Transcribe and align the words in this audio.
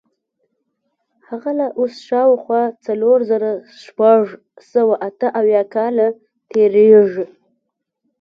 هغه 1.29 1.51
له 1.59 1.67
اوسه 1.79 1.99
شاوخوا 2.07 2.61
څلور 2.85 3.17
زره 3.29 3.49
شپږ 3.83 4.21
سوه 4.71 4.93
اته 5.07 5.27
اویا 5.39 5.63
کاله 5.75 6.07
تېرېږي. 6.51 7.25